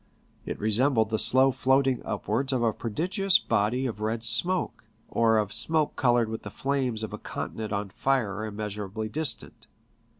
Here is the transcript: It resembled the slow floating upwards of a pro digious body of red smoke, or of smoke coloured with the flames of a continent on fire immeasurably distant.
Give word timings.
It 0.47 0.57
resembled 0.59 1.11
the 1.11 1.19
slow 1.19 1.51
floating 1.51 2.01
upwards 2.03 2.51
of 2.51 2.63
a 2.63 2.73
pro 2.73 2.89
digious 2.89 3.37
body 3.37 3.85
of 3.85 4.01
red 4.01 4.23
smoke, 4.23 4.83
or 5.07 5.37
of 5.37 5.53
smoke 5.53 5.95
coloured 5.95 6.27
with 6.27 6.41
the 6.41 6.49
flames 6.49 7.03
of 7.03 7.13
a 7.13 7.19
continent 7.19 7.71
on 7.71 7.91
fire 7.91 8.43
immeasurably 8.43 9.09
distant. 9.09 9.67